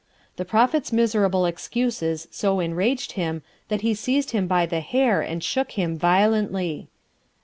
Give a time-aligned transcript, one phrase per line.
[0.37, 5.43] The Prophet's miserable excuses so enraged him that he seized him by the hair and
[5.43, 6.87] shook him violently.